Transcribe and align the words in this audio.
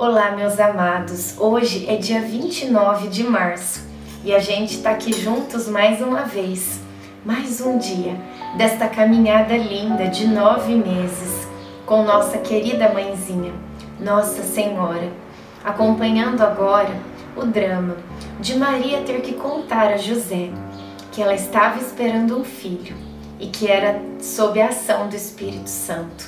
Olá, 0.00 0.30
meus 0.30 0.60
amados. 0.60 1.36
Hoje 1.40 1.84
é 1.88 1.96
dia 1.96 2.20
29 2.20 3.08
de 3.08 3.24
março 3.24 3.84
e 4.22 4.32
a 4.32 4.38
gente 4.38 4.76
está 4.76 4.90
aqui 4.90 5.12
juntos 5.12 5.66
mais 5.66 6.00
uma 6.00 6.22
vez, 6.22 6.78
mais 7.24 7.60
um 7.60 7.76
dia 7.76 8.16
desta 8.56 8.86
caminhada 8.86 9.56
linda 9.56 10.06
de 10.06 10.24
nove 10.28 10.76
meses 10.76 11.48
com 11.84 12.04
nossa 12.04 12.38
querida 12.38 12.92
mãezinha, 12.92 13.52
Nossa 13.98 14.44
Senhora, 14.44 15.10
acompanhando 15.64 16.42
agora 16.42 16.94
o 17.36 17.44
drama 17.44 17.96
de 18.38 18.56
Maria 18.56 19.00
ter 19.00 19.20
que 19.20 19.34
contar 19.34 19.92
a 19.92 19.96
José 19.96 20.50
que 21.10 21.20
ela 21.20 21.34
estava 21.34 21.76
esperando 21.80 22.38
um 22.38 22.44
filho 22.44 22.96
e 23.40 23.48
que 23.48 23.66
era 23.66 24.00
sob 24.20 24.62
a 24.62 24.68
ação 24.68 25.08
do 25.08 25.16
Espírito 25.16 25.68
Santo. 25.68 26.24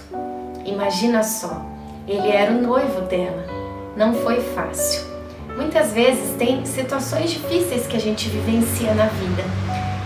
Imagina 0.65 1.23
só, 1.23 1.65
ele 2.09 2.31
era 2.31 2.51
o 2.51 2.61
noivo 2.61 3.03
dela 3.03 3.60
não 3.97 4.15
foi 4.15 4.41
fácil. 4.41 5.11
Muitas 5.57 5.93
vezes 5.93 6.37
tem 6.37 6.65
situações 6.65 7.31
difíceis 7.31 7.87
que 7.87 7.97
a 7.97 8.01
gente 8.01 8.29
vivencia 8.29 8.95
na 8.95 9.07
vida. 9.07 9.43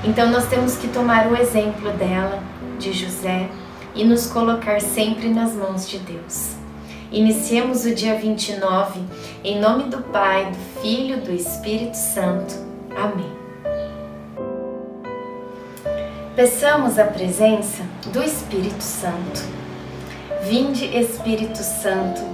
Então 0.02 0.30
nós 0.30 0.46
temos 0.46 0.76
que 0.76 0.88
tomar 0.88 1.26
o 1.30 1.36
exemplo 1.36 1.90
dela, 1.92 2.42
de 2.78 2.92
José, 2.92 3.48
e 3.94 4.04
nos 4.04 4.26
colocar 4.26 4.80
sempre 4.80 5.28
nas 5.28 5.52
mãos 5.52 5.88
de 5.88 5.98
Deus. 5.98 6.56
Iniciemos 7.12 7.84
o 7.84 7.94
dia 7.94 8.16
29 8.16 9.00
em 9.44 9.60
nome 9.60 9.84
do 9.84 9.98
Pai, 9.98 10.50
do 10.50 10.80
Filho, 10.80 11.20
do 11.20 11.30
Espírito 11.32 11.96
Santo. 11.96 12.54
Amém. 12.96 13.32
Peçamos 16.34 16.98
a 16.98 17.04
presença 17.04 17.84
do 18.12 18.20
Espírito 18.22 18.82
Santo. 18.82 19.40
Vinde, 20.42 20.84
Espírito 20.86 21.58
Santo 21.58 22.33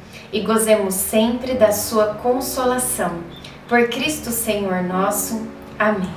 e 0.31 0.41
gozemos 0.41 0.93
sempre 0.93 1.53
da 1.53 1.71
sua 1.71 2.15
consolação. 2.15 3.19
Por 3.67 3.87
Cristo 3.89 4.31
Senhor 4.31 4.83
nosso. 4.83 5.47
Amém. 5.77 6.09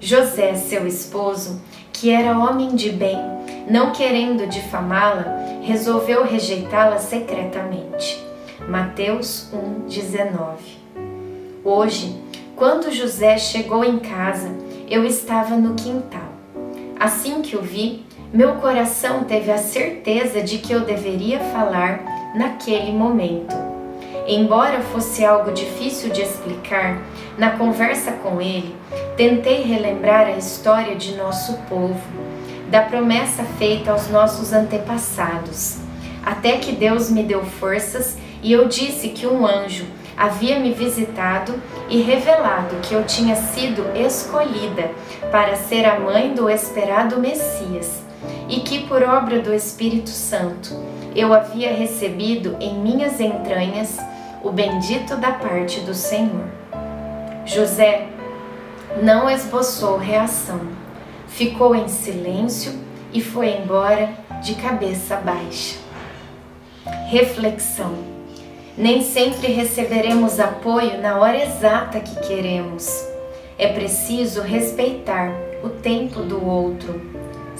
José, 0.00 0.54
seu 0.54 0.86
esposo, 0.86 1.62
que 1.92 2.10
era 2.10 2.36
homem 2.36 2.74
de 2.74 2.90
bem, 2.90 3.18
não 3.70 3.92
querendo 3.92 4.48
difamá-la, 4.48 5.60
resolveu 5.62 6.24
rejeitá-la 6.24 6.98
secretamente. 6.98 8.20
Mateus 8.68 9.48
1:19. 9.52 10.78
Hoje, 11.64 12.20
quando 12.56 12.92
José 12.92 13.38
chegou 13.38 13.84
em 13.84 13.98
casa, 13.98 14.50
eu 14.88 15.04
estava 15.04 15.56
no 15.56 15.74
quintal. 15.74 16.32
Assim 16.98 17.40
que 17.40 17.56
o 17.56 17.62
vi, 17.62 18.04
meu 18.32 18.54
coração 18.54 19.24
teve 19.24 19.50
a 19.50 19.58
certeza 19.58 20.40
de 20.40 20.56
que 20.56 20.72
eu 20.72 20.80
deveria 20.80 21.38
falar 21.38 22.32
naquele 22.34 22.90
momento. 22.90 23.54
Embora 24.26 24.80
fosse 24.80 25.22
algo 25.22 25.52
difícil 25.52 26.10
de 26.10 26.22
explicar, 26.22 27.02
na 27.36 27.50
conversa 27.50 28.12
com 28.12 28.40
ele, 28.40 28.74
tentei 29.18 29.62
relembrar 29.62 30.28
a 30.28 30.38
história 30.38 30.96
de 30.96 31.14
nosso 31.14 31.58
povo, 31.68 32.00
da 32.70 32.80
promessa 32.80 33.44
feita 33.58 33.90
aos 33.90 34.08
nossos 34.08 34.50
antepassados, 34.54 35.76
até 36.24 36.56
que 36.56 36.72
Deus 36.72 37.10
me 37.10 37.22
deu 37.22 37.44
forças 37.44 38.16
e 38.42 38.50
eu 38.50 38.66
disse 38.66 39.10
que 39.10 39.26
um 39.26 39.46
anjo 39.46 39.84
havia 40.16 40.58
me 40.58 40.72
visitado 40.72 41.54
e 41.90 42.00
revelado 42.00 42.76
que 42.80 42.94
eu 42.94 43.04
tinha 43.04 43.36
sido 43.36 43.84
escolhida 43.94 44.90
para 45.30 45.54
ser 45.56 45.84
a 45.84 46.00
mãe 46.00 46.32
do 46.32 46.48
esperado 46.48 47.20
Messias 47.20 48.01
e 48.52 48.60
que 48.60 48.80
por 48.80 49.02
obra 49.02 49.40
do 49.40 49.54
Espírito 49.54 50.10
Santo 50.10 50.78
eu 51.16 51.32
havia 51.32 51.72
recebido 51.72 52.54
em 52.60 52.78
minhas 52.78 53.18
entranhas 53.18 53.96
o 54.44 54.52
bendito 54.52 55.16
da 55.16 55.32
parte 55.32 55.80
do 55.80 55.94
Senhor. 55.94 56.44
José 57.46 58.08
não 59.02 59.30
esboçou 59.30 59.96
reação, 59.96 60.60
ficou 61.28 61.74
em 61.74 61.88
silêncio 61.88 62.74
e 63.10 63.22
foi 63.22 63.56
embora 63.56 64.10
de 64.42 64.54
cabeça 64.56 65.16
baixa. 65.16 65.78
Reflexão: 67.08 67.94
nem 68.76 69.00
sempre 69.00 69.46
receberemos 69.50 70.38
apoio 70.38 71.00
na 71.00 71.18
hora 71.18 71.42
exata 71.42 72.00
que 72.00 72.16
queremos. 72.26 72.86
É 73.58 73.68
preciso 73.68 74.42
respeitar 74.42 75.32
o 75.64 75.70
tempo 75.70 76.20
do 76.20 76.46
outro 76.46 77.21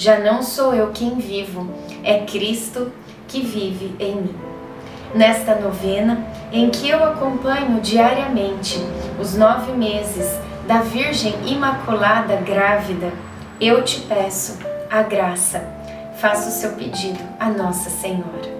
Já 0.00 0.18
não 0.18 0.42
sou 0.42 0.72
eu 0.72 0.92
quem 0.92 1.16
vivo, 1.16 1.68
é 2.02 2.20
Cristo 2.20 2.90
que 3.28 3.42
vive 3.42 3.94
em 4.00 4.16
mim. 4.16 4.34
Nesta 5.14 5.56
novena, 5.56 6.24
em 6.50 6.70
que 6.70 6.88
eu 6.88 7.04
acompanho 7.04 7.82
diariamente 7.82 8.78
os 9.20 9.36
nove 9.36 9.72
meses 9.72 10.38
da 10.66 10.80
Virgem 10.80 11.34
Imaculada 11.44 12.36
Grávida, 12.36 13.12
eu 13.60 13.84
te 13.84 14.00
peço 14.00 14.58
a 14.90 15.02
graça. 15.02 15.62
Faça 16.16 16.48
o 16.48 16.52
seu 16.52 16.70
pedido 16.70 17.20
a 17.38 17.50
Nossa 17.50 17.90
Senhora. 17.90 18.59